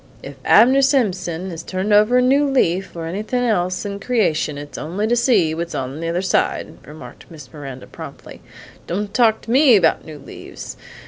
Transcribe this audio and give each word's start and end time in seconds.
"If 0.23 0.33
Abner 0.43 0.81
Simpson 0.81 1.51
is 1.51 1.61
turnin' 1.61 1.93
over 1.93 2.17
a 2.17 2.21
leaf, 2.23 2.95
or 2.95 3.05
anythin' 3.05 3.43
else 3.43 3.85
in 3.85 3.99
creation, 3.99 4.57
it's 4.57 4.75
only 4.75 5.05
to 5.05 5.15
see 5.15 5.53
what's 5.53 5.75
on 5.75 5.99
the 5.99 6.07
under 6.07 6.23
side!" 6.23 6.73
remarked 6.87 7.29
Miss 7.29 7.53
Miranda 7.53 7.85
promptly. 7.85 8.41
"Don't 8.87 9.13
talk 9.13 9.41
to 9.41 9.51
me 9.51 9.75
about 9.75 10.03
new 10.03 10.17
leaves! 10.17 10.75